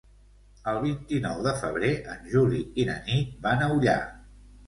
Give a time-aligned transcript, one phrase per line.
[0.69, 3.97] El vint-i-nou de febrer en Juli i na Nit van a Ullà.